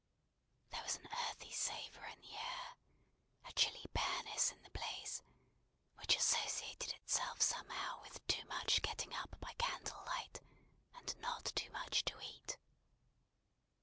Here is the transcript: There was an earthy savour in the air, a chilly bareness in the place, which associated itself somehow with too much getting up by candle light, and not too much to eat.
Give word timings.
There 0.71 0.81
was 0.81 0.95
an 0.95 1.07
earthy 1.29 1.51
savour 1.51 2.05
in 2.07 2.21
the 2.21 2.35
air, 2.35 2.73
a 3.45 3.51
chilly 3.53 3.85
bareness 3.93 4.51
in 4.51 4.59
the 4.63 4.71
place, 4.71 5.21
which 5.99 6.15
associated 6.17 6.91
itself 6.93 7.39
somehow 7.39 8.01
with 8.01 8.25
too 8.25 8.43
much 8.47 8.81
getting 8.81 9.13
up 9.13 9.39
by 9.39 9.53
candle 9.59 10.03
light, 10.07 10.41
and 10.95 11.15
not 11.19 11.51
too 11.55 11.69
much 11.69 12.03
to 12.05 12.19
eat. 12.19 12.57